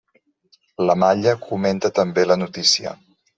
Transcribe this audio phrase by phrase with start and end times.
[0.89, 2.97] La Malla comenta també la notícia.